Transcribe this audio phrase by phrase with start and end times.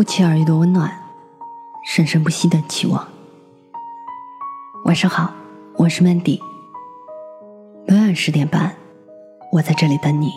[0.00, 0.90] 不期而遇的温暖，
[1.84, 3.06] 生生不息的期望。
[4.86, 5.30] 晚上好，
[5.76, 6.40] 我是 Mandy。
[7.86, 8.74] 每晚十点半，
[9.52, 10.30] 我在这里等你。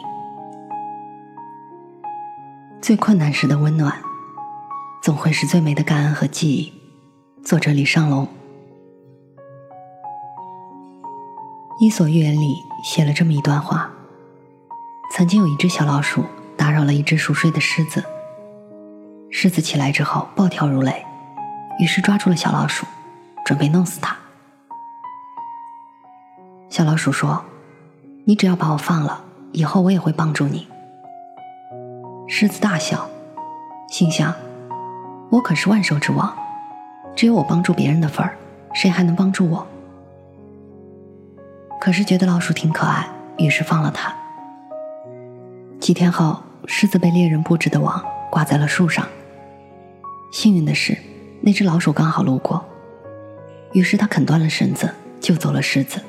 [2.82, 3.98] 最困难时的温暖，
[5.02, 6.74] 总会是最美的感恩和记忆。
[7.42, 8.26] 作者李尚龙。
[11.80, 12.54] 《伊索寓言》里
[12.84, 13.90] 写了这么一段话：
[15.14, 16.26] 曾经有一只小老鼠
[16.58, 18.04] 打扰了一只熟睡的狮子。
[19.36, 21.04] 狮子起来之后暴跳如雷，
[21.80, 22.86] 于是抓住了小老鼠，
[23.44, 24.16] 准备弄死它。
[26.70, 27.44] 小老鼠说
[28.26, 30.68] ：“你只要把我放了，以后我也会帮助你。”
[32.30, 33.10] 狮子大笑，
[33.90, 34.32] 心想
[35.32, 36.32] ：“我可是万兽之王，
[37.16, 38.38] 只有我帮助别人的份儿，
[38.72, 39.68] 谁还能帮助我？”
[41.82, 44.14] 可是觉得老鼠挺可爱，于是放了它。
[45.80, 49.04] 几天后，狮子被猎人布置的网挂在了树上。
[50.34, 50.98] 幸运的是，
[51.42, 52.66] 那只老鼠刚好路过，
[53.72, 56.02] 于是他啃断了绳子，救走了狮子。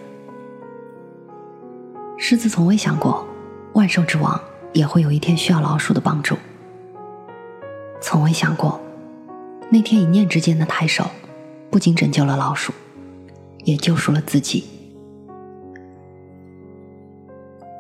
[2.16, 3.26] 狮子从未想过，
[3.74, 4.40] 万兽之王
[4.72, 6.38] 也会有一天需要老鼠的帮助。
[8.00, 8.80] 从未想过，
[9.68, 11.04] 那天一念之间的抬手，
[11.70, 12.72] 不仅拯救了老鼠，
[13.64, 14.64] 也救赎了自己。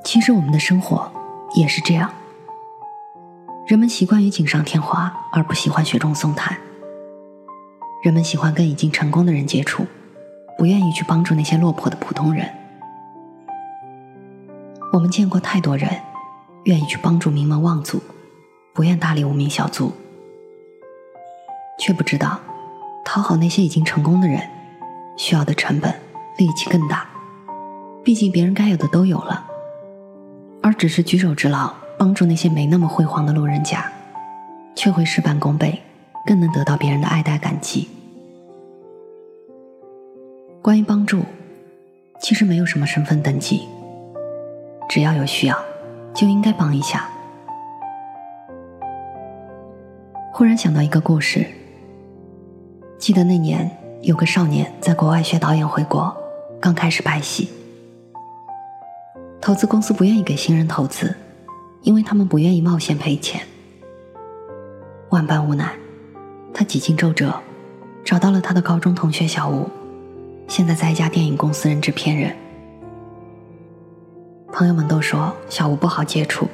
[0.04, 1.10] 其实我们的生活
[1.54, 2.12] 也是这样。
[3.66, 6.58] 人们习惯于锦上添花，而不喜欢雪中送炭。
[8.04, 9.86] 人们喜欢跟已经成功的人接触，
[10.58, 12.46] 不愿意去帮助那些落魄的普通人。
[14.92, 15.88] 我们见过太多人，
[16.64, 18.02] 愿意去帮助名门望族，
[18.74, 19.94] 不愿搭理无名小卒，
[21.78, 22.38] 却不知道
[23.02, 24.46] 讨好那些已经成功的人，
[25.16, 25.90] 需要的成本、
[26.36, 27.08] 力气更大。
[28.04, 29.46] 毕竟别人该有的都有了，
[30.62, 31.72] 而只是举手之劳。
[32.04, 33.90] 帮助那些没那么辉煌的路人甲，
[34.76, 35.80] 却会事半功倍，
[36.26, 37.88] 更能得到别人的爱戴感激。
[40.60, 41.22] 关于帮助，
[42.20, 43.66] 其实没有什么身份等级，
[44.86, 45.58] 只要有需要，
[46.12, 47.08] 就应该帮一下。
[50.30, 51.46] 忽然想到一个故事，
[52.98, 53.70] 记得那年
[54.02, 56.14] 有个少年在国外学导演回国，
[56.60, 57.48] 刚开始拍戏，
[59.40, 61.16] 投资公司不愿意给新人投资。
[61.84, 63.42] 因为他们不愿意冒险赔钱，
[65.10, 65.70] 万般无奈，
[66.52, 67.38] 他几经周折，
[68.02, 69.68] 找到了他的高中同学小吴，
[70.48, 72.34] 现在在一家电影公司任制片人。
[74.50, 76.48] 朋友们都说小吴不好接触，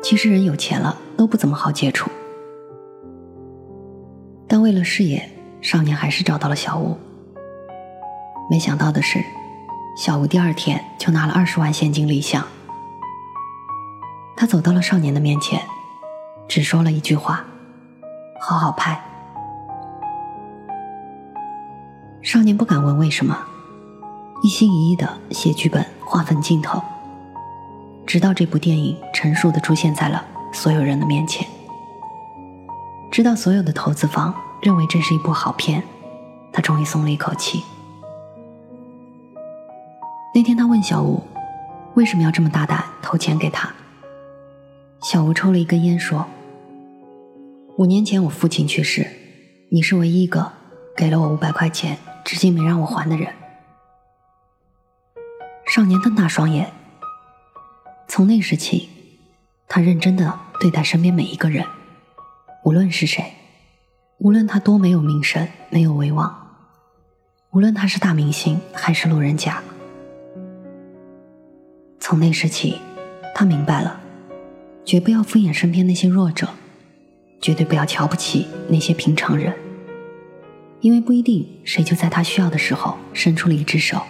[0.00, 2.08] 其实人有钱了都不怎么好接触。
[4.46, 5.28] 但为了事业，
[5.60, 6.96] 少年还是找到了小吴。
[8.48, 9.18] 没想到的是，
[9.96, 12.46] 小吴第二天就拿了二十万现金立项。
[14.40, 15.60] 他走到了少年的面前，
[16.46, 17.44] 只说了一句话
[18.40, 19.02] ：“好好拍。”
[22.22, 23.36] 少年不敢问为什么，
[24.44, 26.80] 一心一意的写剧本、划分镜头，
[28.06, 31.44] 直到这部电影成熟的出现在了所有人的面前，
[33.10, 34.32] 直到所有的投资方
[34.62, 35.82] 认为这是一部好片，
[36.52, 37.64] 他终于松了一口气。
[40.32, 41.24] 那天他问小吴
[41.94, 43.68] ：“为什么要这么大胆投钱给他？”
[45.00, 46.26] 小吴抽了一根烟，说
[47.78, 49.06] ：“五年前我父亲去世，
[49.70, 50.50] 你是唯一一个
[50.96, 53.32] 给了我五百块钱，至今没让我还的人。”
[55.72, 56.72] 少年瞪大双眼。
[58.08, 58.88] 从那时起，
[59.68, 61.64] 他认真的对待身边每一个人，
[62.64, 63.34] 无论是谁，
[64.18, 66.56] 无论他多没有名声、没有威望，
[67.52, 69.62] 无论他是大明星还是路人甲。
[72.00, 72.80] 从那时起，
[73.32, 74.00] 他明白了。
[74.88, 76.48] 绝不要敷衍身边那些弱者，
[77.42, 79.54] 绝对不要瞧不起那些平常人，
[80.80, 84.00] 因为不一定谁就在他需要的时候伸出了一只手。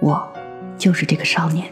[0.00, 0.32] 我
[0.78, 1.66] 就是这个少年。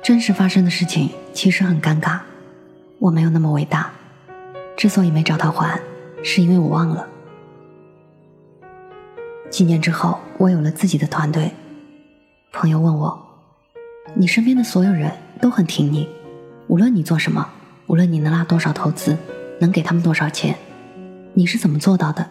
[0.00, 2.20] 真实发生的事情其实很尴尬，
[3.00, 3.90] 我没有那么伟大，
[4.76, 5.80] 之所以没找他还，
[6.22, 7.04] 是因为我忘了。
[9.50, 11.50] 几年之后，我有了自己的团队，
[12.52, 13.26] 朋友问我。
[14.14, 15.10] 你身边的所有人
[15.40, 16.08] 都很挺你，
[16.66, 17.48] 无论你做什么，
[17.86, 19.16] 无论你能拉多少投资，
[19.60, 20.56] 能给他们多少钱，
[21.34, 22.28] 你是怎么做到的？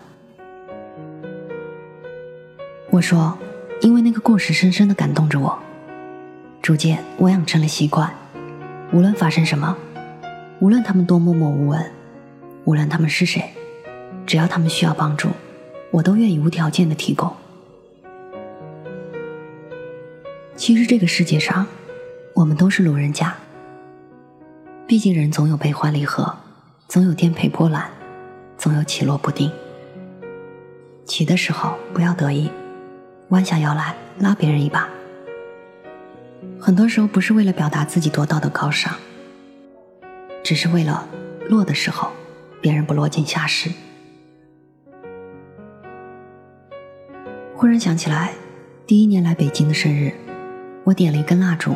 [2.89, 3.37] 我说，
[3.81, 5.57] 因为那个故事深深的感动着我，
[6.61, 8.11] 逐渐我养成了习惯，
[8.91, 9.77] 无论发生什么，
[10.59, 11.91] 无论他们多默默无闻，
[12.65, 13.43] 无论他们是谁，
[14.25, 15.29] 只要他们需要帮助，
[15.91, 17.31] 我都愿意无条件的提供。
[20.59, 21.65] 其实这个世界上，
[22.35, 23.33] 我们都是路人甲。
[24.85, 26.35] 毕竟人总有悲欢离合，
[26.89, 27.89] 总有颠沛波澜，
[28.57, 29.49] 总有起落不定。
[31.05, 32.51] 起的时候不要得意，
[33.29, 34.89] 弯下腰来拉别人一把。
[36.59, 38.93] 很多时候不是为了表达自己多道德高尚，
[40.43, 41.07] 只是为了
[41.47, 42.11] 落的时候
[42.59, 43.71] 别人不落井下石。
[47.55, 48.33] 忽然想起来，
[48.85, 50.13] 第一年来北京的生日，
[50.83, 51.75] 我点了一根蜡烛，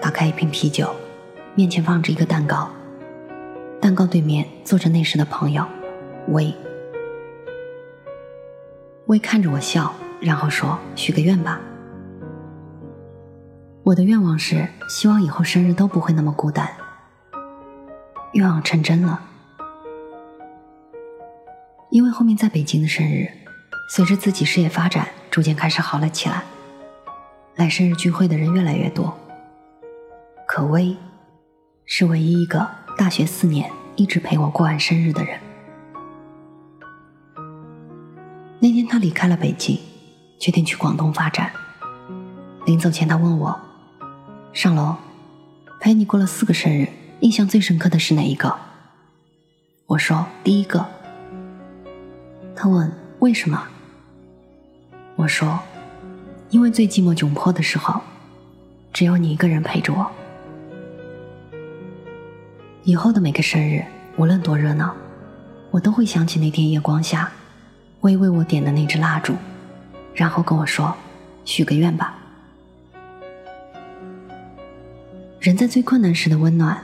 [0.00, 0.94] 打开一瓶啤酒。
[1.54, 2.70] 面前放着一个蛋糕，
[3.80, 5.66] 蛋糕对面坐着那时的朋友
[6.28, 6.54] 薇。
[9.06, 11.60] 薇看着我笑，然后说：“许个愿吧。”
[13.84, 16.66] 我的愿望是希望以后生日都不会那么孤单。
[18.32, 19.20] 愿望成真了，
[21.90, 23.28] 因为后面在北京的生日，
[23.90, 26.42] 随着自己事业发展，逐渐开始好了起来，
[27.56, 29.16] 来生日聚会的人越来越多。
[30.46, 30.96] 可薇。
[31.84, 32.66] 是唯一一个
[32.96, 35.38] 大学四年一直陪我过完生日的人。
[38.60, 39.78] 那天他离开了北京，
[40.38, 41.52] 决定去广东发展。
[42.64, 43.60] 临走前，他问我
[44.54, 44.96] ：“上楼，
[45.80, 46.88] 陪你过了四个生日，
[47.20, 48.56] 印象最深刻的是哪一个？”
[49.86, 50.86] 我说：“第一个。”
[52.56, 53.62] 他问：“为什么？”
[55.16, 55.58] 我说
[56.52, 57.98] ：“因为最寂寞窘迫的时候，
[58.92, 60.06] 只有你一个人陪着我。”
[62.84, 63.82] 以后的每个生日，
[64.18, 64.94] 无论多热闹，
[65.70, 67.32] 我都会想起那天夜光下，
[68.02, 69.34] 微为我点的那支蜡烛，
[70.14, 70.94] 然后跟我说
[71.46, 72.18] ：“许个愿吧。”
[75.40, 76.78] 人在最困难时的温暖，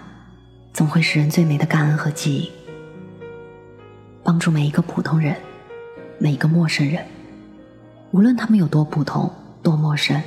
[0.73, 2.51] 总会使人最美的感恩和记忆。
[4.25, 5.37] 帮助每一个普通人，
[6.19, 7.05] 每一个陌生人，
[8.13, 9.31] 无论他们有多普通、
[9.63, 10.23] 多陌生，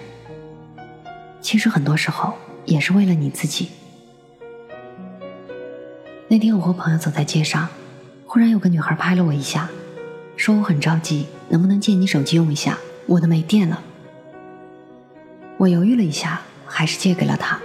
[1.42, 2.33] 其实很多时候
[2.66, 3.69] 也是为了你自己。
[6.28, 7.68] 那天我和朋友走在街上，
[8.25, 9.69] 忽然有个女孩拍了我一下，
[10.38, 12.78] 说我很着急，能不能借你手机用一下？
[13.07, 13.81] 我的没电了。
[15.57, 17.60] 我犹豫了一下，还是借给了她。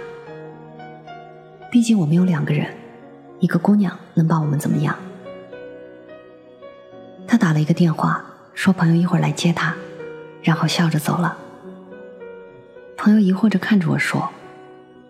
[1.71, 2.75] 毕竟我们有两个人，
[3.39, 4.95] 一个姑娘能把我们怎么样？
[7.27, 8.23] 她打了一个电话，
[8.53, 9.73] 说朋友一会儿来接她，
[10.41, 11.37] 然后笑着走了。
[12.97, 14.27] 朋友疑惑着看着我说：“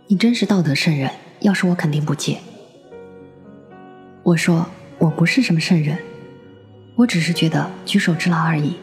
[0.08, 2.38] 你真是道德圣人，要是我肯定不借。”
[4.24, 4.68] 我说
[4.98, 5.98] 我不是什么圣人，
[6.96, 8.76] 我只是觉得举手之劳而已，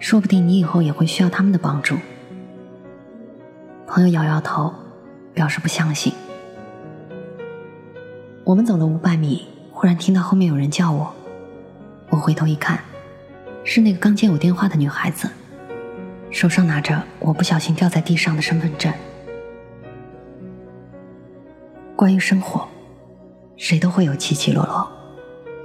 [0.00, 1.96] 说不定你以后也会需要他们的帮助。
[3.86, 4.74] 朋友摇摇头，
[5.32, 6.12] 表示不相信。
[8.42, 11.14] 我们走了五百米，忽然听到后面有人叫我，
[12.08, 12.80] 我回头一看，
[13.62, 15.30] 是那个刚接我电话的女孩子，
[16.30, 18.92] 手上拿着我不小心掉在地上的身份证。
[21.96, 22.66] 关于生活。
[23.56, 24.90] 谁都会有起起落落，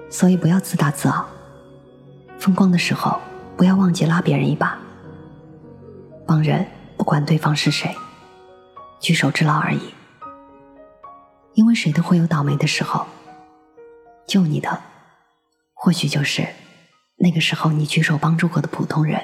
[0.10, 1.26] 所以不要自大自傲。
[2.38, 3.22] 风光的时候，
[3.56, 4.78] 不要忘记拉别人一把。
[6.28, 6.68] 帮人，
[6.98, 7.96] 不管对方是谁，
[9.00, 9.94] 举手之劳而已。
[11.54, 13.06] 因为谁都会有倒霉的时候，
[14.28, 14.78] 救你的，
[15.74, 16.46] 或许就是
[17.16, 19.22] 那个时候你举手帮助过的普通人。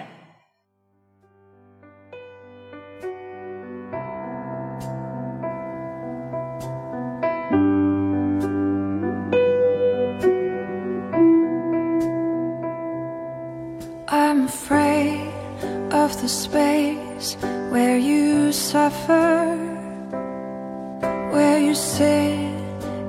[21.71, 22.33] You sit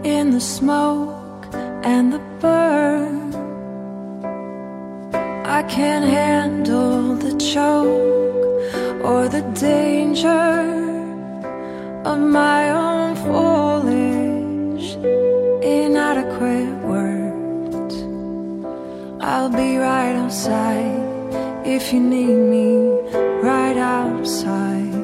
[0.04, 1.47] in the smoke
[1.83, 3.35] and the burn.
[5.59, 10.54] I can't handle the choke or the danger
[12.04, 14.95] of my own foolish,
[15.81, 17.97] inadequate words.
[19.21, 22.69] I'll be right outside if you need me
[23.42, 24.95] right outside.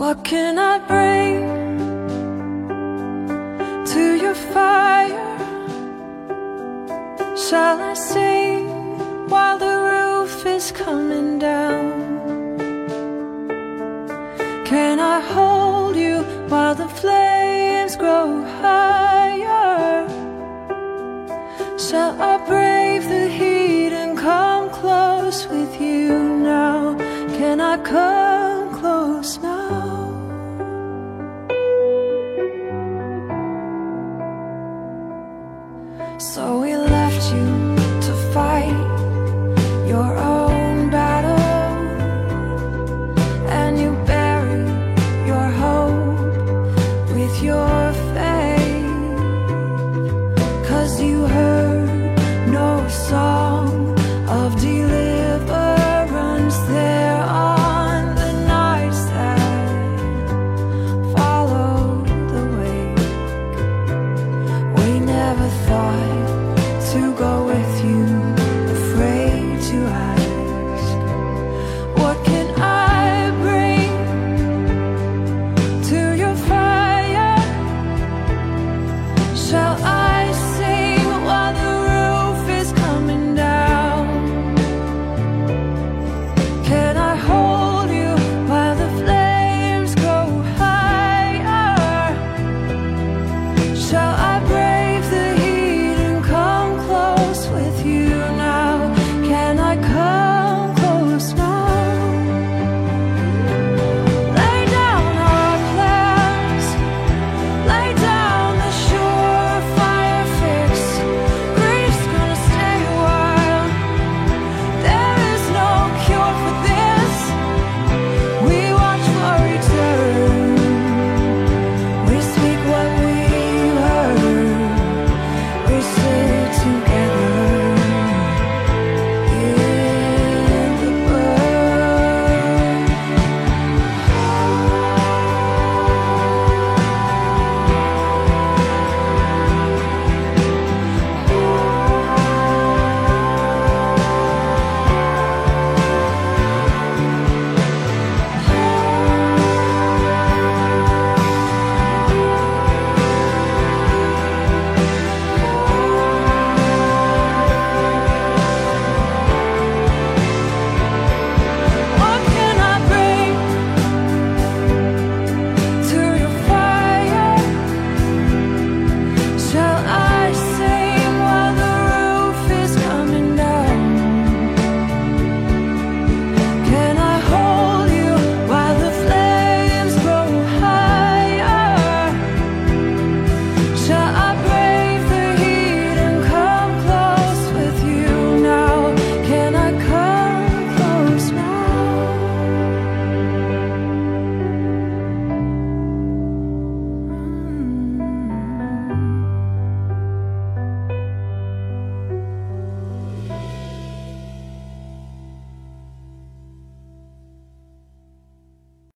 [0.00, 1.67] What can I bring
[4.54, 5.36] fire?
[7.36, 8.68] Shall I sing
[9.28, 12.18] while the roof is coming down?
[14.64, 20.06] Can I hold you while the flames grow higher?
[21.78, 26.12] Shall I brave the heat and come close with you
[26.52, 26.96] now?
[27.38, 28.37] Can I come?